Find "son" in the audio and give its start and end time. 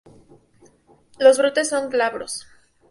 1.69-1.91